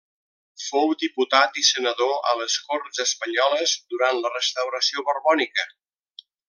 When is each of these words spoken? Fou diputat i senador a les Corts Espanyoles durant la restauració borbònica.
Fou 0.67 0.93
diputat 1.03 1.59
i 1.63 1.65
senador 1.67 2.15
a 2.31 2.35
les 2.41 2.57
Corts 2.71 3.05
Espanyoles 3.05 3.77
durant 3.95 4.21
la 4.25 4.35
restauració 4.37 5.09
borbònica. 5.11 5.69